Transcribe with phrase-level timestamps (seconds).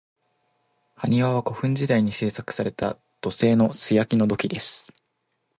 [0.95, 4.91] 埴輪は、古墳時代に製作された土製の素焼きの土器です。